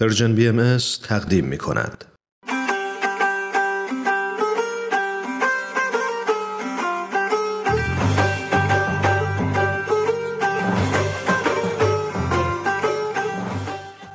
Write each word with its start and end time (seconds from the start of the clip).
پرژن 0.00 0.34
بی 0.34 0.48
ام 0.48 0.76
تقدیم 1.02 1.44
می 1.44 1.58
کند. 1.58 2.04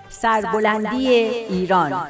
سربلندی 0.10 1.08
ایران 1.08 2.08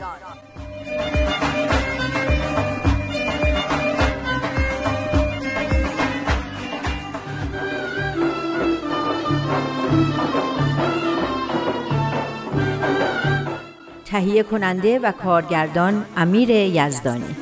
تهیه 14.13 14.43
کننده 14.43 14.99
و 14.99 15.11
کارگردان 15.11 16.05
امیر 16.17 16.49
یزدانی. 16.49 17.35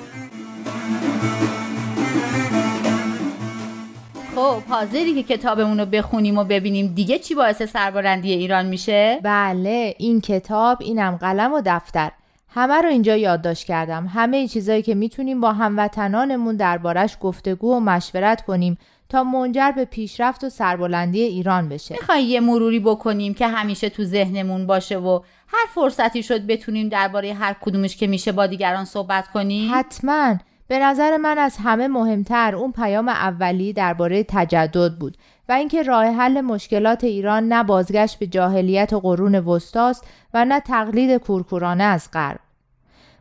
خب 4.35 4.61
حاضری 4.69 5.23
که 5.23 5.37
کتابمون 5.37 5.79
رو 5.79 5.85
بخونیم 5.85 6.37
و 6.37 6.43
ببینیم 6.43 6.87
دیگه 6.95 7.19
چی 7.19 7.35
باعث 7.35 7.63
سربلندی 7.63 8.33
ایران 8.33 8.65
میشه؟ 8.65 9.19
بله 9.23 9.95
این 9.97 10.21
کتاب 10.21 10.77
اینم 10.81 11.15
قلم 11.15 11.53
و 11.53 11.61
دفتر. 11.65 12.11
همه 12.49 12.81
رو 12.81 12.89
اینجا 12.89 13.17
یادداشت 13.17 13.67
کردم. 13.67 14.07
همه 14.13 14.47
چیزایی 14.47 14.81
که 14.81 14.95
می‌تونیم 14.95 15.41
با 15.41 15.53
هموطنانمون 15.53 16.55
دربارش 16.55 17.17
گفتگو 17.21 17.75
و 17.75 17.79
مشورت 17.79 18.41
کنیم 18.41 18.77
تا 19.09 19.23
منجر 19.23 19.71
به 19.71 19.85
پیشرفت 19.85 20.43
و 20.43 20.49
سربلندی 20.49 21.21
ایران 21.21 21.69
بشه. 21.69 21.95
می‌خوای 22.01 22.23
یه 22.23 22.39
مروری 22.39 22.79
بکنیم 22.79 23.33
که 23.33 23.47
همیشه 23.47 23.89
تو 23.89 24.03
ذهنمون 24.03 24.67
باشه 24.67 24.97
و 24.97 25.19
هر 25.53 25.65
فرصتی 25.75 26.23
شد 26.23 26.47
بتونیم 26.47 26.89
درباره 26.89 27.33
هر 27.33 27.55
کدومش 27.61 27.97
که 27.97 28.07
میشه 28.07 28.31
با 28.31 28.47
دیگران 28.47 28.85
صحبت 28.85 29.27
کنیم؟ 29.27 29.71
حتما. 29.73 30.35
به 30.67 30.79
نظر 30.79 31.17
من 31.17 31.37
از 31.37 31.57
همه 31.63 31.87
مهمتر 31.87 32.55
اون 32.55 32.71
پیام 32.71 33.09
اولی 33.09 33.73
درباره 33.73 34.23
تجدد 34.23 34.95
بود 34.99 35.17
و 35.49 35.53
اینکه 35.53 35.83
راه 35.83 36.05
حل 36.05 36.41
مشکلات 36.41 37.03
ایران 37.03 37.47
نه 37.47 37.63
بازگشت 37.63 38.19
به 38.19 38.27
جاهلیت 38.27 38.93
و 38.93 38.99
قرون 38.99 39.35
وسطاست 39.35 40.07
و 40.33 40.45
نه 40.45 40.59
تقلید 40.59 41.17
کورکورانه 41.17 41.83
از 41.83 42.09
غرب. 42.13 42.39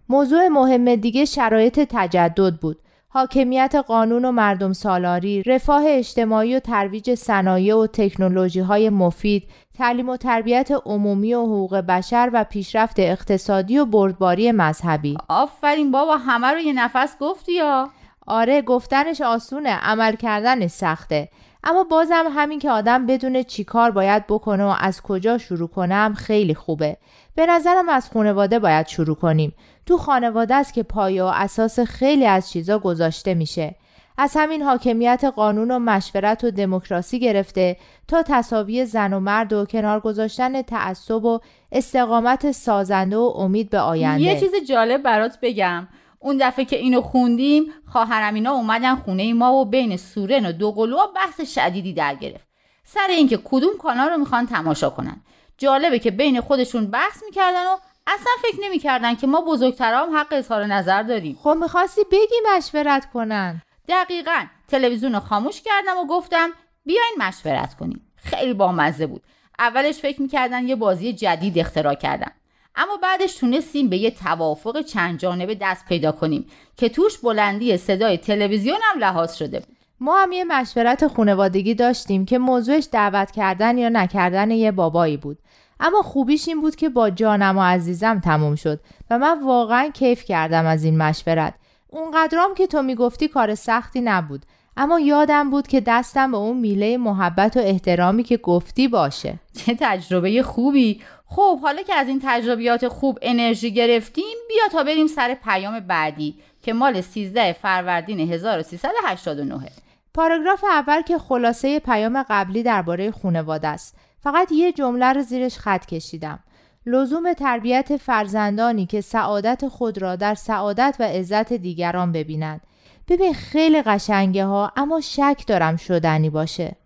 موضوع 0.09 0.49
مهم 0.49 0.95
دیگه 0.95 1.25
شرایط 1.25 1.81
تجدد 1.91 2.57
بود. 2.61 2.79
حاکمیت 3.13 3.75
قانون 3.75 4.25
و 4.25 4.33
مردم 4.33 4.73
سالاری، 4.73 5.43
رفاه 5.43 5.83
اجتماعی 5.87 6.57
و 6.57 6.61
ترویج 6.61 7.15
صنایع 7.15 7.77
و 7.77 7.87
تکنولوژی 7.87 8.61
های 8.61 8.91
مفید، 8.91 9.49
تعلیم 9.79 10.09
و 10.09 10.17
تربیت 10.17 10.71
عمومی 10.87 11.35
و 11.35 11.43
حقوق 11.43 11.77
بشر 11.77 12.31
و 12.33 12.45
پیشرفت 12.45 12.99
اقتصادی 12.99 13.79
و 13.79 13.85
بردباری 13.85 14.53
مذهبی. 14.53 15.17
آفرین 15.29 15.91
بابا 15.91 16.17
همه 16.17 16.47
رو 16.47 16.59
یه 16.59 16.73
نفس 16.73 17.17
گفتی 17.21 17.53
یا؟ 17.53 17.91
آره 18.27 18.63
گفتنش 18.63 19.21
آسونه 19.21 19.71
عمل 19.71 20.17
کردنش 20.17 20.71
سخته 20.71 21.29
اما 21.65 21.85
بازم 21.85 22.25
همین 22.35 22.59
که 22.59 22.71
آدم 22.71 23.07
بدونه 23.07 23.45
چی 23.45 23.65
کار 23.65 23.91
باید 23.91 24.27
بکنه 24.27 24.65
و 24.65 24.75
از 24.79 25.03
کجا 25.03 25.39
شروع 25.39 25.69
کنم 25.69 26.15
خیلی 26.17 26.55
خوبه. 26.55 26.97
به 27.35 27.47
نظرم 27.47 27.89
از 27.89 28.11
خانواده 28.11 28.59
باید 28.59 28.87
شروع 28.87 29.17
کنیم. 29.17 29.55
تو 29.87 29.99
خانواده 29.99 30.55
است 30.55 30.75
که 30.75 30.83
پایه 30.83 31.23
و 31.23 31.31
اساس 31.35 31.81
خیلی 31.81 32.27
از 32.27 32.51
چیزا 32.51 32.79
گذاشته 32.79 33.35
میشه. 33.35 33.75
از 34.19 34.33
همین 34.37 34.63
حاکمیت 34.63 35.25
قانون 35.37 35.71
و 35.71 35.79
مشورت 35.79 36.45
و 36.45 36.51
دموکراسی 36.51 37.21
گرفته 37.21 37.77
تا 38.09 38.23
تصاوی 38.23 38.85
زن 38.85 39.13
و 39.13 39.21
مرد 39.21 39.53
و 39.53 39.65
کنار 39.65 40.01
گذاشتن 40.01 40.63
تعصب 40.63 41.25
و 41.25 41.41
استقامت 41.73 42.53
سازنده 42.53 43.17
و 43.17 43.33
امید 43.37 43.71
به 43.71 43.79
آینده. 43.79 44.23
یه 44.23 44.41
چیز 44.41 44.51
جالب 44.69 45.03
برات 45.03 45.39
بگم. 45.43 45.89
اون 46.23 46.37
دفعه 46.41 46.65
که 46.65 46.77
اینو 46.77 47.01
خوندیم 47.01 47.73
خواهرم 47.93 48.35
اینا 48.35 48.51
اومدن 48.51 48.95
خونه 48.95 49.33
ما 49.33 49.55
و 49.55 49.65
بین 49.65 49.97
سورن 49.97 50.47
و 50.47 50.53
دوقلوها 50.53 51.07
بحث 51.07 51.41
شدیدی 51.41 51.93
در 51.93 52.15
گرفت. 52.15 52.49
سر 52.85 53.07
اینکه 53.09 53.39
کدوم 53.45 53.77
کانال 53.79 54.11
رو 54.11 54.17
می‌خوان 54.17 54.47
تماشا 54.47 54.91
کنن. 54.91 55.21
جالبه 55.59 55.99
که 55.99 56.11
بین 56.11 56.41
خودشون 56.41 56.87
بحث 56.87 57.23
می‌کردن 57.27 57.67
و 57.67 57.77
اصلا 58.07 58.33
فکر 58.43 58.65
نمی‌کردن 58.65 59.15
که 59.15 59.27
ما 59.27 59.41
بزرگترا 59.41 60.07
هم 60.07 60.17
حق 60.17 60.27
اظهار 60.31 60.67
نظر 60.67 61.03
داریم. 61.03 61.39
خب 61.43 61.57
می‌خواستی 61.61 62.01
بگی 62.13 62.35
مشورت 62.57 63.11
کنن. 63.13 63.63
دقیقا. 63.89 64.45
تلویزیون 64.69 65.13
رو 65.13 65.21
خاموش 65.21 65.63
کردم 65.63 65.99
و 65.99 66.07
گفتم 66.07 66.51
بیاین 66.85 67.15
مشورت 67.19 67.75
کنیم. 67.75 68.13
خیلی 68.17 68.55
بامزه 68.55 69.07
بود. 69.07 69.23
اولش 69.59 69.99
فکر 69.99 70.23
می‌کردن 70.23 70.69
یه 70.69 70.77
بازی 70.77 71.13
جدید 71.13 71.59
اختراع 71.59 71.95
کردم 71.95 72.33
اما 72.81 72.97
بعدش 73.03 73.35
تونستیم 73.35 73.89
به 73.89 73.97
یه 73.97 74.11
توافق 74.11 74.83
چند 74.83 75.19
جانبه 75.19 75.55
دست 75.55 75.85
پیدا 75.85 76.13
کنیم 76.13 76.47
که 76.77 76.89
توش 76.89 77.19
بلندی 77.19 77.77
صدای 77.77 78.19
تلویزیون 78.19 78.79
هم 78.83 79.01
لحاظ 79.01 79.35
شده. 79.35 79.63
ما 80.01 80.23
هم 80.23 80.33
یه 80.33 80.45
مشورت 80.45 81.07
خانوادگی 81.07 81.75
داشتیم 81.75 82.25
که 82.25 82.39
موضوعش 82.39 82.89
دعوت 82.93 83.31
کردن 83.31 83.79
یا 83.79 83.89
نکردن 83.89 84.51
یه 84.51 84.73
بابایی 84.73 85.17
بود. 85.17 85.39
اما 85.81 86.03
خوبیش 86.03 86.49
این 86.49 86.61
بود 86.61 86.77
که 86.77 86.89
با 86.89 87.11
جانم 87.11 87.59
و 87.59 87.63
عزیزم 87.63 88.21
تموم 88.21 88.55
شد 88.55 88.81
و 89.11 89.19
من 89.19 89.43
واقعا 89.43 89.91
کیف 89.95 90.25
کردم 90.25 90.67
از 90.67 90.85
این 90.85 90.99
مشورت. 90.99 91.55
اونقدرام 91.89 92.55
که 92.55 92.67
تو 92.67 92.83
می‌گفتی 92.83 93.29
کار 93.29 93.55
سختی 93.55 94.01
نبود. 94.01 94.43
اما 94.77 95.01
یادم 95.01 95.51
بود 95.51 95.67
که 95.67 95.81
دستم 95.81 96.31
به 96.31 96.37
اون 96.37 96.57
میله 96.57 96.97
محبت 96.97 97.57
و 97.57 97.61
احترامی 97.61 98.23
که 98.23 98.37
گفتی 98.37 98.89
باشه. 98.89 99.35
چه 99.57 99.77
تجربه 99.81 100.43
خوبی. 100.43 101.01
خب 101.33 101.61
حالا 101.61 101.83
که 101.83 101.95
از 101.95 102.09
این 102.09 102.21
تجربیات 102.25 102.89
خوب 102.89 103.19
انرژی 103.23 103.73
گرفتیم 103.73 104.37
بیا 104.49 104.63
تا 104.73 104.83
بریم 104.83 105.07
سر 105.07 105.35
پیام 105.35 105.81
بعدی 105.81 106.35
که 106.63 106.73
مال 106.73 107.01
13 107.01 107.53
فروردین 107.53 108.33
1389 108.33 109.71
پاراگراف 110.15 110.65
اول 110.65 111.03
که 111.03 111.19
خلاصه 111.19 111.81
پیام 111.81 112.25
قبلی 112.31 112.63
درباره 112.63 113.11
خانواده 113.11 113.69
است. 113.69 113.97
فقط 114.23 114.53
یه 114.53 114.73
جمله 114.73 115.13
رو 115.13 115.23
زیرش 115.23 115.59
خط 115.59 115.87
کشیدم. 115.87 116.39
لزوم 116.87 117.33
تربیت 117.33 117.97
فرزندانی 117.97 118.87
که 118.87 119.01
سعادت 119.01 119.69
خود 119.69 120.03
را 120.03 120.17
در 120.17 120.35
سعادت 120.35 120.97
و 121.01 121.03
عزت 121.03 121.53
دیگران 121.53 122.13
ببینند. 122.13 122.61
ببین 123.09 123.35
خیلی 123.35 123.83
قشنگه 123.83 124.45
ها 124.45 124.73
اما 124.77 125.01
شک 125.01 125.45
دارم 125.47 125.77
شدنی 125.77 126.31
باشه. 126.31 126.77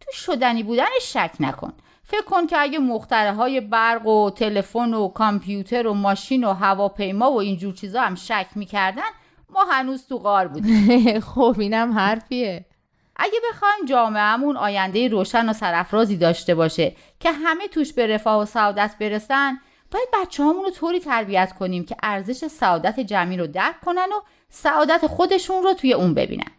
تو 0.00 0.12
شدنی 0.12 0.62
بودنش 0.62 1.02
شک 1.02 1.30
نکن. 1.40 1.72
فکر 2.04 2.22
کن 2.22 2.46
که 2.46 2.58
اگه 2.58 2.78
مختره 2.78 3.32
های 3.32 3.60
برق 3.60 4.06
و 4.06 4.30
تلفن 4.30 4.94
و 4.94 5.08
کامپیوتر 5.08 5.86
و 5.86 5.94
ماشین 5.94 6.44
و 6.44 6.52
هواپیما 6.52 7.32
و 7.32 7.40
اینجور 7.40 7.74
چیزا 7.74 8.00
هم 8.00 8.14
شک 8.14 8.46
می‌کردن 8.54 9.02
ما 9.50 9.64
هنوز 9.70 10.06
تو 10.06 10.18
غار 10.18 10.48
بودیم. 10.48 11.20
خب 11.34 11.56
اینم 11.58 11.92
حرفیه. 11.92 12.64
اگه 13.16 13.38
بخوایم 13.50 13.84
جامعهمون 13.88 14.56
آینده 14.56 15.08
روشن 15.08 15.48
و 15.48 15.52
سرافرازی 15.52 16.16
داشته 16.16 16.54
باشه 16.54 16.96
که 17.20 17.32
همه 17.32 17.68
توش 17.68 17.92
به 17.92 18.06
رفاه 18.06 18.42
و 18.42 18.44
سعادت 18.44 18.96
برسن 19.00 19.58
باید 19.90 20.08
بچه 20.22 20.42
رو 20.42 20.70
طوری 20.70 21.00
تربیت 21.00 21.52
کنیم 21.58 21.84
که 21.84 21.96
ارزش 22.02 22.46
سعادت 22.46 23.00
جمعی 23.00 23.36
رو 23.36 23.46
درک 23.46 23.80
کنن 23.80 24.08
و 24.16 24.20
سعادت 24.48 25.06
خودشون 25.06 25.62
رو 25.62 25.74
توی 25.74 25.92
اون 25.92 26.14
ببینن. 26.14 26.50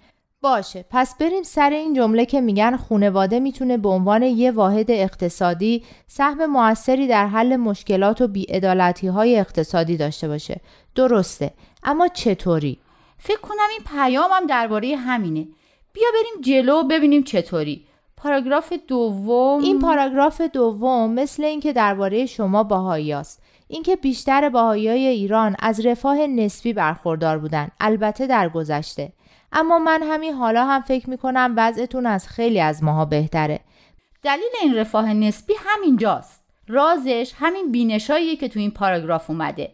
باشه. 0.45 0.85
پس 0.89 1.15
بریم 1.17 1.43
سر 1.43 1.69
این 1.69 1.93
جمله 1.93 2.25
که 2.25 2.41
میگن 2.41 2.75
خونواده 2.75 3.39
می‌تونه 3.39 3.77
به 3.77 3.89
عنوان 3.89 4.23
یه 4.23 4.51
واحد 4.51 4.91
اقتصادی 4.91 5.83
سهم 6.07 6.45
موثری 6.45 7.07
در 7.07 7.27
حل 7.27 7.55
مشکلات 7.55 8.21
و 8.21 8.27
بیعدالتی 8.27 9.07
های 9.07 9.39
اقتصادی 9.39 9.97
داشته 9.97 10.27
باشه. 10.27 10.61
درسته. 10.95 11.51
اما 11.83 12.07
چطوری؟ 12.07 12.79
فکر 13.17 13.39
کنم 13.41 13.69
این 13.71 13.81
پیامم 13.95 14.47
درباره 14.49 14.95
همینه. 14.95 15.47
بیا 15.93 16.07
بریم 16.13 16.41
جلو 16.41 16.83
ببینیم 16.83 17.23
چطوری. 17.23 17.85
پاراگراف 18.17 18.73
دوم 18.87 19.61
این 19.61 19.79
پاراگراف 19.79 20.41
دوم 20.41 21.13
مثل 21.13 21.43
اینکه 21.43 21.73
درباره 21.73 22.25
شما 22.25 22.63
باهایی 22.63 23.13
است 23.13 23.41
اینکه 23.67 23.95
بیشتر 23.95 24.49
باهایای 24.49 25.07
ایران 25.07 25.55
از 25.59 25.85
رفاه 25.85 26.27
نسبی 26.27 26.73
برخوردار 26.73 27.37
بودن 27.37 27.67
البته 27.79 28.27
در 28.27 28.49
گذشته 28.49 29.13
اما 29.51 29.79
من 29.79 30.03
همین 30.03 30.33
حالا 30.33 30.65
هم 30.65 30.81
فکر 30.81 31.09
می‌کنم 31.09 31.53
وضعتون 31.57 32.05
از 32.05 32.27
خیلی 32.27 32.61
از 32.61 32.83
ماها 32.83 33.05
بهتره. 33.05 33.59
دلیل 34.23 34.49
این 34.61 34.75
رفاه 34.75 35.13
نسبی 35.13 35.53
همینجاست. 35.59 36.43
رازش 36.67 37.33
همین 37.35 37.71
بینشاییه 37.71 38.35
که 38.35 38.49
تو 38.49 38.59
این 38.59 38.71
پاراگراف 38.71 39.29
اومده. 39.29 39.71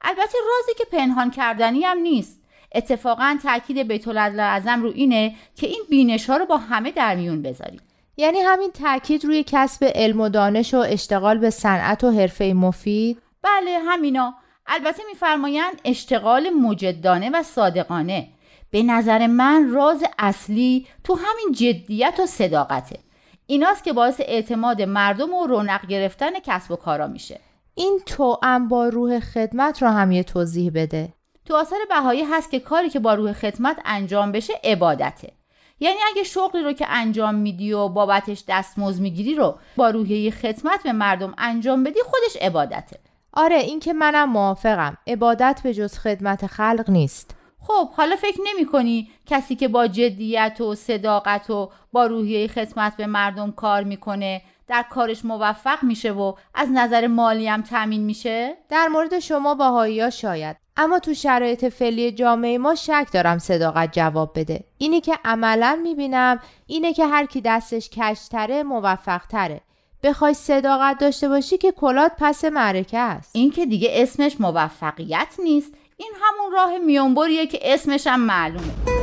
البته 0.00 0.22
رازی 0.22 0.74
که 0.78 0.84
پنهان 0.92 1.30
کردنی 1.30 1.84
هم 1.84 1.98
نیست. 1.98 2.40
اتفاقا 2.74 3.38
تاکید 3.42 3.78
بیت 3.88 4.08
اعظم 4.08 4.82
رو 4.82 4.92
اینه 4.94 5.34
که 5.56 5.66
این 5.66 5.82
بینش 5.90 6.30
ها 6.30 6.36
رو 6.36 6.46
با 6.46 6.56
همه 6.56 6.90
در 6.90 7.16
میون 7.16 7.42
بذاریم. 7.42 7.80
یعنی 8.16 8.38
همین 8.38 8.70
تاکید 8.70 9.24
روی 9.24 9.44
کسب 9.46 9.90
علم 9.94 10.20
و 10.20 10.28
دانش 10.28 10.74
و 10.74 10.78
اشتغال 10.78 11.38
به 11.38 11.50
صنعت 11.50 12.04
و 12.04 12.10
حرفه 12.10 12.52
مفید؟ 12.52 13.18
بله 13.44 13.78
همینا. 13.78 14.34
البته 14.66 15.02
میفرمایند 15.08 15.80
اشتغال 15.84 16.50
مجدانه 16.50 17.30
و 17.30 17.42
صادقانه. 17.42 18.28
به 18.70 18.82
نظر 18.82 19.26
من 19.26 19.70
راز 19.70 20.04
اصلی 20.18 20.86
تو 21.04 21.14
همین 21.14 21.52
جدیت 21.52 22.20
و 22.22 22.26
صداقته. 22.26 22.98
ایناست 23.46 23.84
که 23.84 23.92
باعث 23.92 24.20
اعتماد 24.20 24.82
مردم 24.82 25.34
و 25.34 25.46
رونق 25.46 25.86
گرفتن 25.86 26.40
کسب 26.40 26.70
و 26.70 26.76
کارا 26.76 27.06
میشه. 27.06 27.40
این 27.74 28.00
تو 28.06 28.38
با 28.70 28.88
روح 28.88 29.20
خدمت 29.20 29.82
رو 29.82 29.88
هم 29.88 30.12
یه 30.12 30.22
توضیح 30.22 30.70
بده. 30.74 31.12
تو 31.44 31.56
آثار 31.56 31.78
بهایی 31.88 32.22
هست 32.22 32.50
که 32.50 32.60
کاری 32.60 32.90
که 32.90 33.00
با 33.00 33.14
روح 33.14 33.32
خدمت 33.32 33.76
انجام 33.84 34.32
بشه 34.32 34.52
عبادته. 34.64 35.32
یعنی 35.80 35.98
اگه 36.12 36.22
شغلی 36.22 36.62
رو 36.62 36.72
که 36.72 36.86
انجام 36.88 37.34
میدی 37.34 37.72
و 37.72 37.88
بابتش 37.88 38.44
دستمزد 38.48 39.00
می‌گیری 39.00 39.34
رو 39.34 39.58
با 39.76 39.90
روحیه 39.90 40.30
خدمت 40.30 40.82
به 40.82 40.92
مردم 40.92 41.34
انجام 41.38 41.84
بدی 41.84 42.00
خودش 42.04 42.42
عبادته. 42.42 42.98
آره 43.36 43.56
این 43.56 43.80
که 43.80 43.92
منم 43.92 44.30
موافقم. 44.30 44.96
عبادت 45.06 45.60
به 45.64 45.74
جز 45.74 45.98
خدمت 45.98 46.46
خلق 46.46 46.84
نیست. 46.88 47.36
خب 47.60 47.90
حالا 47.90 48.16
فکر 48.16 48.38
نمی 48.54 48.66
کنی 48.66 49.10
کسی 49.26 49.56
که 49.56 49.68
با 49.68 49.86
جدیت 49.86 50.60
و 50.60 50.74
صداقت 50.74 51.50
و 51.50 51.70
با 51.92 52.06
روحیه 52.06 52.48
خدمت 52.48 52.96
به 52.96 53.06
مردم 53.06 53.52
کار 53.52 53.84
می‌کنه 53.84 54.42
در 54.68 54.84
کارش 54.90 55.24
موفق 55.24 55.82
میشه 55.82 56.12
و 56.12 56.32
از 56.54 56.68
نظر 56.70 57.06
مالی 57.06 57.48
هم 57.48 57.62
تامین 57.62 58.02
میشه؟ 58.02 58.56
در 58.68 58.88
مورد 58.88 59.18
شما 59.18 59.54
باهایی 59.54 60.10
شاید. 60.10 60.56
اما 60.76 60.98
تو 60.98 61.14
شرایط 61.14 61.64
فعلی 61.64 62.12
جامعه 62.12 62.58
ما 62.58 62.74
شک 62.74 63.06
دارم 63.12 63.38
صداقت 63.38 63.92
جواب 63.92 64.32
بده. 64.34 64.64
اینی 64.78 65.00
که 65.00 65.18
عملا 65.24 65.80
می‌بینم 65.82 66.40
اینه 66.66 66.92
که 66.92 67.06
هر 67.06 67.26
کی 67.26 67.40
دستش 67.40 67.90
کشتره 67.90 68.62
موفق 68.62 69.22
تره 69.26 69.60
بخوای 70.04 70.34
صداقت 70.34 70.98
داشته 70.98 71.28
باشی 71.28 71.58
که 71.58 71.72
کلات 71.72 72.12
پس 72.18 72.44
معرکه 72.44 72.98
است. 72.98 73.30
این 73.32 73.50
که 73.50 73.66
دیگه 73.66 73.88
اسمش 73.92 74.40
موفقیت 74.40 75.34
نیست 75.44 75.72
این 75.96 76.12
همون 76.20 76.52
راه 76.52 76.78
میانبریه 76.78 77.46
که 77.46 77.58
اسمش 77.62 78.06
هم 78.06 78.20
معلومه. 78.20 78.93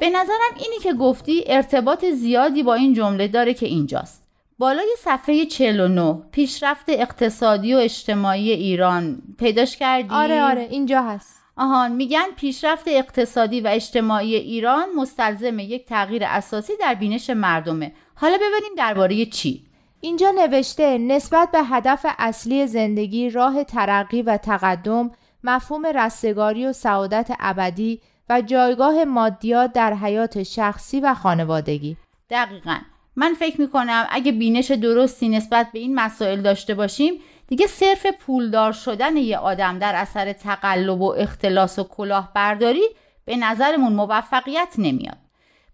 به 0.00 0.10
نظرم 0.10 0.54
اینی 0.56 0.78
که 0.82 0.94
گفتی 0.94 1.44
ارتباط 1.46 2.04
زیادی 2.04 2.62
با 2.62 2.74
این 2.74 2.94
جمله 2.94 3.28
داره 3.28 3.54
که 3.54 3.66
اینجاست. 3.66 4.24
بالای 4.58 4.94
صفحه 4.98 5.44
49 5.44 6.22
پیشرفت 6.32 6.84
اقتصادی 6.88 7.74
و 7.74 7.78
اجتماعی 7.78 8.50
ایران 8.50 9.22
پیداش 9.38 9.76
کردی؟ 9.76 10.14
آره 10.14 10.42
آره 10.42 10.68
اینجا 10.70 11.02
هست. 11.02 11.36
آهان 11.56 11.92
میگن 11.92 12.26
پیشرفت 12.36 12.88
اقتصادی 12.88 13.60
و 13.60 13.66
اجتماعی 13.66 14.34
ایران 14.34 14.84
مستلزم 14.96 15.58
یک 15.58 15.86
تغییر 15.86 16.22
اساسی 16.26 16.72
در 16.80 16.94
بینش 16.94 17.30
مردمه. 17.30 17.92
حالا 18.14 18.36
ببینیم 18.36 18.74
درباره 18.76 19.26
چی؟ 19.26 19.64
اینجا 20.00 20.30
نوشته 20.30 20.98
نسبت 20.98 21.50
به 21.50 21.62
هدف 21.62 22.06
اصلی 22.18 22.66
زندگی 22.66 23.30
راه 23.30 23.64
ترقی 23.64 24.22
و 24.22 24.36
تقدم 24.36 25.10
مفهوم 25.44 25.86
رستگاری 25.86 26.66
و 26.66 26.72
سعادت 26.72 27.30
ابدی 27.40 28.00
و 28.28 28.42
جایگاه 28.42 29.04
مادیات 29.04 29.72
در 29.72 29.94
حیات 29.94 30.42
شخصی 30.42 31.00
و 31.00 31.14
خانوادگی. 31.14 31.96
دقیقا. 32.30 32.78
من 33.16 33.34
فکر 33.34 33.60
می‌کنم 33.60 34.06
اگه 34.10 34.32
بینش 34.32 34.70
درستی 34.70 35.28
نسبت 35.28 35.68
به 35.72 35.78
این 35.78 35.94
مسائل 35.94 36.40
داشته 36.40 36.74
باشیم 36.74 37.14
دیگه 37.48 37.66
صرف 37.66 38.06
پولدار 38.06 38.72
شدن 38.72 39.16
یه 39.16 39.38
آدم 39.38 39.78
در 39.78 39.94
اثر 39.94 40.32
تقلب 40.32 41.00
و 41.00 41.14
اختلاس 41.18 41.78
و 41.78 41.84
کلاهبرداری 41.84 42.88
به 43.24 43.36
نظرمون 43.36 43.92
موفقیت 43.92 44.74
نمیاد. 44.78 45.18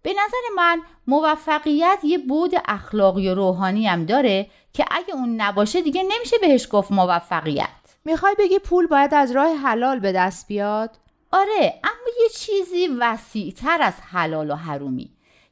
به 0.03 0.11
نظر 0.11 0.55
من 0.57 0.81
موفقیت 1.07 1.99
یه 2.03 2.19
بود 2.19 2.53
اخلاقی 2.69 3.29
و 3.29 3.35
روحانی 3.35 3.87
هم 3.87 4.05
داره 4.05 4.47
که 4.73 4.85
اگه 4.91 5.15
اون 5.15 5.41
نباشه 5.41 5.83
دیگه 5.83 6.03
نمیشه 6.03 6.37
بهش 6.41 6.69
گفت 6.71 6.93
موفقیت. 6.93 7.69
می‌خوای 8.05 8.35
بگی 8.39 8.59
پول 8.59 8.87
باید 8.87 9.15
از 9.15 9.33
راه 9.33 9.57
حلال 9.57 9.99
به 9.99 10.13
دست 10.13 10.49
بیاد؟ 10.49 10.91
آره 11.33 11.81
اما 11.85 12.13
یه 12.23 12.29
چیزی 12.35 12.87
وسیعتر 12.87 13.83
از 13.83 13.95
حلال 14.01 14.51
و 14.51 14.55
حرومی. 14.55 15.11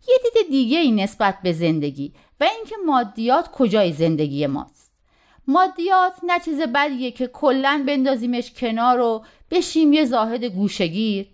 یه 0.08 0.18
دید 0.34 0.50
دیگه 0.50 0.78
ای 0.78 0.92
نسبت 0.92 1.38
به 1.42 1.52
زندگی 1.52 2.12
و 2.40 2.44
اینکه 2.44 2.74
مادیات 2.86 3.50
کجای 3.52 3.92
زندگی 3.92 4.46
ماست. 4.46 4.92
مادیات 5.46 6.12
نه 6.22 6.40
چیز 6.40 6.60
بدیه 6.60 7.10
که 7.10 7.26
کلا 7.26 7.84
بندازیمش 7.86 8.52
کنار 8.52 9.00
و 9.00 9.24
بشیم 9.50 9.92
یه 9.92 10.04
زاهد 10.04 10.44
گوشگیر 10.44 11.26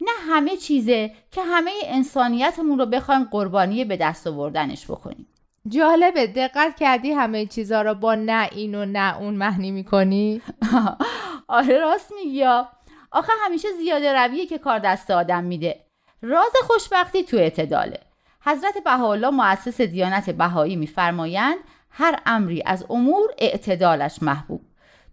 نه 0.00 0.10
همه 0.28 0.56
چیزه 0.56 1.10
که 1.30 1.42
همه 1.42 1.70
انسانیتمون 1.84 2.78
رو 2.78 2.86
بخوایم 2.86 3.24
قربانی 3.24 3.84
به 3.84 3.96
دست 3.96 4.26
آوردنش 4.26 4.84
بکنیم. 4.84 5.26
جالبه 5.68 6.26
دقت 6.26 6.76
کردی 6.76 7.12
همه 7.12 7.46
چیزها 7.46 7.82
رو 7.82 7.94
با 7.94 8.14
نه 8.14 8.48
این 8.52 8.74
و 8.74 8.84
نه 8.84 9.18
اون 9.18 9.34
معنی 9.34 9.70
می‌کنی؟ 9.70 10.42
آره 11.48 11.78
راست 11.78 12.12
میگی 12.12 12.44
آخه 13.12 13.32
همیشه 13.44 13.68
زیاده 13.78 14.12
رویه 14.12 14.46
که 14.46 14.58
کار 14.58 14.78
دست 14.78 15.10
آدم 15.10 15.44
میده. 15.44 15.80
راز 16.22 16.52
خوشبختی 16.66 17.22
تو 17.22 17.36
اعتداله. 17.36 18.00
حضرت 18.44 18.74
بهاءالله 18.84 19.30
مؤسس 19.30 19.80
دیانت 19.80 20.30
بهایی 20.30 20.76
میفرمایند 20.76 21.56
هر 21.90 22.20
امری 22.26 22.62
از 22.66 22.84
امور 22.90 23.30
اعتدالش 23.38 24.22
محبوب. 24.22 24.60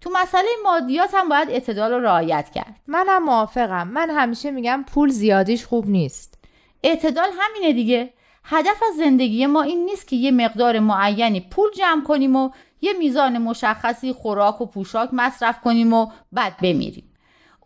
تو 0.02 0.10
مسئله 0.14 0.48
مادیات 0.64 1.14
هم 1.14 1.30
باید 1.30 1.50
اعتدال 1.50 1.92
رو 1.92 2.00
رعایت 2.00 2.50
کرد. 2.50 2.76
منم 2.88 3.24
موافقم. 3.24 3.88
من 3.88 4.10
همیشه 4.10 4.52
میگم 4.52 4.86
پول 4.94 5.10
زیادیش 5.10 5.66
خوب 5.66 5.88
نیست. 5.88 6.38
اعتدال 6.84 7.30
همینه 7.40 7.74
دیگه. 7.74 8.14
هدف 8.44 8.84
از 8.90 8.98
زندگی 8.98 9.46
ما 9.46 9.62
این 9.62 9.86
نیست 9.86 10.08
که 10.08 10.16
یه 10.16 10.32
مقدار 10.32 10.80
معینی 10.80 11.42
پول 11.42 11.72
جمع 11.72 12.04
کنیم 12.04 12.36
و 12.36 12.50
یه 12.82 12.94
میزان 12.94 13.38
مشخصی 13.38 14.14
خوراک 14.14 14.62
و 14.62 14.66
پوشاک 14.66 15.10
مصرف 15.14 15.62
کنیم 15.62 15.94
و 15.94 16.12
بعد 16.32 16.58
بمیریم. 16.62 17.09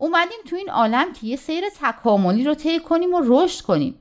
اومدیم 0.04 0.38
تو 0.50 0.56
این 0.56 0.70
عالم 0.70 1.12
که 1.12 1.26
یه 1.26 1.36
سیر 1.36 1.64
تکاملی 1.82 2.44
رو 2.44 2.54
طی 2.54 2.80
کنیم 2.80 3.14
و 3.14 3.22
رشد 3.24 3.64
کنیم. 3.64 3.94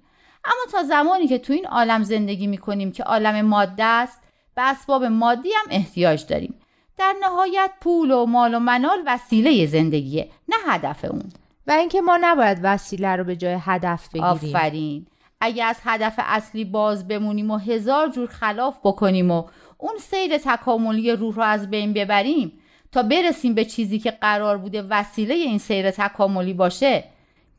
اما 0.46 0.72
تا 0.72 0.84
زمانی 0.84 1.28
که 1.28 1.38
تو 1.38 1.54
این 1.54 1.68
عالم 1.68 2.04
زندگی 2.04 2.48
می‌کنیم 2.48 2.92
که 2.92 3.04
عالم 3.04 3.42
ماده 3.42 3.84
است 3.84 4.22
به 4.56 4.62
اسباب 4.62 5.04
مادی 5.04 5.50
هم 5.50 5.66
احتیاج 5.70 6.26
داریم. 6.26 6.56
در 6.98 7.16
نهایت 7.22 7.72
پول 7.82 8.12
و 8.12 8.26
مال 8.26 8.54
و 8.54 8.60
منال 8.60 9.04
وسیله 9.06 9.66
زندگیه 9.66 10.30
نه 10.48 10.56
هدف 10.68 11.06
اون. 11.06 11.31
و 11.68 11.72
اینکه 11.72 12.02
ما 12.02 12.18
نباید 12.22 12.60
وسیله 12.64 13.16
رو 13.16 13.24
به 13.24 13.36
جای 13.36 13.57
هدف 13.60 14.10
بگیریم. 14.10 14.26
آفرین. 14.26 15.07
اگه 15.42 15.64
از 15.64 15.78
هدف 15.83 16.14
اصلی 16.18 16.66
باز 16.66 17.07
بمونیم 17.07 17.52
و 17.52 17.57
هزار 17.57 18.10
جور 18.10 18.28
خلاف 18.28 18.78
بکنیم 18.83 19.31
و 19.31 19.44
اون 19.78 19.98
سیر 20.00 20.38
تکاملی 20.38 21.12
روح 21.12 21.36
رو 21.36 21.44
از 21.44 21.69
بین 21.69 21.94
ببریم 21.94 22.60
تا 22.94 23.04
برسیم 23.04 23.54
به 23.54 23.66
چیزی 23.66 24.00
که 24.00 24.12
قرار 24.12 24.57
بوده 24.57 24.81
وسیله 24.81 25.33
این 25.33 25.59
سیر 25.59 25.92
تکاملی 25.92 26.54
باشه 26.54 27.04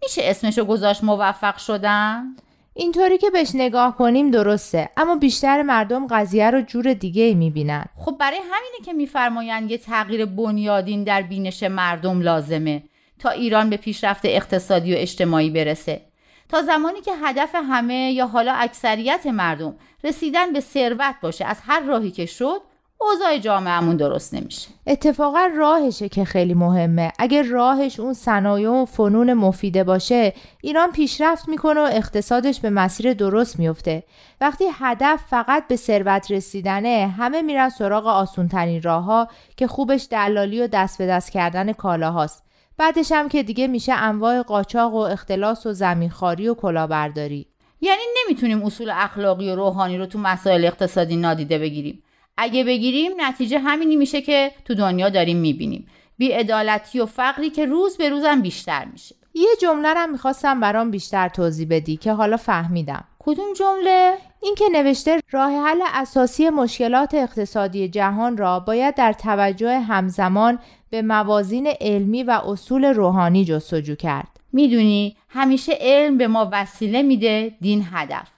میشه 0.02 0.20
اسمشو 0.24 0.64
گذاشت 0.64 1.04
موفق 1.04 1.56
شدن؟ 1.56 2.36
اینطوری 2.74 3.18
که 3.18 3.30
بهش 3.30 3.50
نگاه 3.54 3.96
کنیم 3.96 4.30
درسته 4.30 4.88
اما 4.96 5.16
بیشتر 5.16 5.62
مردم 5.62 6.06
قضیه 6.06 6.50
رو 6.50 6.60
جور 6.60 6.92
دیگه 6.92 7.34
می‌بینن 7.34 7.84
خب 7.96 8.16
برای 8.20 8.38
همینه 8.38 8.84
که 8.84 8.92
میفرمایند 8.92 9.70
یه 9.70 9.78
تغییر 9.78 10.26
بنیادین 10.26 11.04
در 11.04 11.22
بینش 11.22 11.62
مردم 11.62 12.20
لازمه 12.20 12.82
تا 13.18 13.30
ایران 13.30 13.70
به 13.70 13.76
پیشرفت 13.76 14.24
اقتصادی 14.24 14.94
و 14.94 14.98
اجتماعی 14.98 15.50
برسه 15.50 16.00
تا 16.48 16.62
زمانی 16.62 17.00
که 17.00 17.12
هدف 17.22 17.54
همه 17.54 18.12
یا 18.12 18.26
حالا 18.26 18.52
اکثریت 18.52 19.26
مردم 19.26 19.74
رسیدن 20.04 20.52
به 20.52 20.60
ثروت 20.60 21.14
باشه 21.22 21.44
از 21.44 21.60
هر 21.66 21.80
راهی 21.80 22.10
که 22.10 22.26
شد 22.26 22.60
اوضاع 23.00 23.38
جامعهمون 23.38 23.96
درست 23.96 24.34
نمیشه. 24.34 24.68
اتفاقا 24.86 25.48
راهشه 25.56 26.08
که 26.08 26.24
خیلی 26.24 26.54
مهمه. 26.54 27.12
اگر 27.18 27.42
راهش 27.42 28.00
اون 28.00 28.12
صنایع 28.12 28.70
و 28.70 28.84
فنون 28.84 29.32
مفیده 29.32 29.84
باشه 29.84 30.32
ایران 30.62 30.92
پیشرفت 30.92 31.48
می‌کنه 31.48 31.80
و 31.80 31.88
اقتصادش 31.92 32.60
به 32.60 32.70
مسیر 32.70 33.12
درست 33.12 33.58
میفته 33.58 34.02
وقتی 34.40 34.64
هدف 34.72 35.20
فقط 35.30 35.68
به 35.68 35.76
ثروت 35.76 36.30
رسیدنه 36.30 37.14
همه 37.18 37.42
میرن 37.42 37.68
سراغ 37.68 38.06
آسونترین 38.06 38.82
راهها 38.82 39.28
که 39.56 39.66
خوبش 39.66 40.06
دلالی 40.10 40.62
و 40.62 40.66
دست 40.66 40.98
به 40.98 41.06
دست 41.06 41.30
کردن 41.30 41.72
کالاهاست. 41.72 42.44
بعدش 42.78 43.12
هم 43.12 43.28
که 43.28 43.42
دیگه 43.42 43.66
میشه 43.66 43.92
انواع 43.92 44.42
قاچاق 44.42 44.94
و 44.94 44.98
اختلاس 44.98 45.66
و 45.66 45.72
زمینخواری 45.72 46.48
و 46.48 46.54
کلاهبرداری. 46.54 47.46
یعنی 47.80 48.02
نمی‌تونیم 48.24 48.62
اصول 48.62 48.90
اخلاقی 48.90 49.50
و 49.50 49.56
روحانی 49.56 49.98
رو 49.98 50.06
تو 50.06 50.18
مسائل 50.18 50.64
اقتصادی 50.64 51.16
نادیده 51.16 51.58
بگیریم. 51.58 52.02
اگه 52.36 52.64
بگیریم 52.64 53.12
نتیجه 53.16 53.58
همینی 53.58 53.96
میشه 53.96 54.22
که 54.22 54.52
تو 54.64 54.74
دنیا 54.74 55.08
داریم 55.08 55.36
می‌بینیم 55.36 55.86
بیعدالتی 56.18 57.00
و 57.00 57.06
فقری 57.06 57.50
که 57.50 57.66
روز 57.66 57.96
به 57.96 58.08
روزم 58.08 58.42
بیشتر 58.42 58.84
میشه 58.84 59.14
یه 59.34 59.48
جمله 59.62 59.94
رو 59.94 60.06
می‌خواستم 60.06 60.60
برام 60.60 60.90
بیشتر 60.90 61.28
توضیح 61.28 61.66
بدی 61.70 61.96
که 61.96 62.12
حالا 62.12 62.36
فهمیدم 62.36 63.04
کدوم 63.18 63.52
جمله؟ 63.52 64.14
این 64.42 64.54
که 64.54 64.64
نوشته 64.72 65.20
راه 65.30 65.52
حل 65.52 65.80
اساسی 65.94 66.50
مشکلات 66.50 67.14
اقتصادی 67.14 67.88
جهان 67.88 68.36
را 68.36 68.60
باید 68.60 68.94
در 68.94 69.12
توجه 69.12 69.78
همزمان 69.78 70.58
به 70.90 71.02
موازین 71.02 71.66
علمی 71.80 72.22
و 72.22 72.30
اصول 72.30 72.84
روحانی 72.84 73.44
جستجو 73.44 73.94
کرد. 73.94 74.28
می‌دونی 74.52 75.16
همیشه 75.28 75.72
علم 75.80 76.18
به 76.18 76.26
ما 76.28 76.48
وسیله 76.52 77.02
میده 77.02 77.54
دین 77.60 77.86
هدف. 77.92 78.33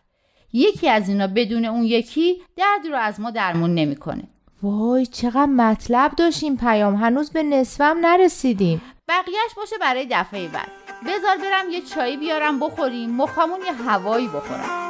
یکی 0.57 0.89
از 0.89 1.09
اینا 1.09 1.27
بدون 1.27 1.65
اون 1.65 1.83
یکی 1.83 2.43
درد 2.57 2.87
رو 2.87 2.97
از 2.97 3.21
ما 3.21 3.31
درمون 3.31 3.75
نمی‌کنه. 3.75 4.23
وای 4.63 5.07
چقدر 5.07 5.47
مطلب 5.47 6.13
داشتیم 6.17 6.57
پیام. 6.57 6.95
هنوز 6.95 7.31
به 7.31 7.43
نصفم 7.43 7.97
نرسیدیم. 8.01 8.83
بقیهش 9.09 9.55
باشه 9.57 9.77
برای 9.81 10.07
دفعه 10.11 10.49
بعد. 10.49 10.71
بذار 11.07 11.37
برم 11.37 11.71
یه 11.71 11.81
چایی 11.81 12.17
بیارم 12.17 12.61
بخوریم. 12.61 13.11
مخامون 13.11 13.61
یه 13.67 13.73
هوایی 13.73 14.29
بخورم. 14.29 14.86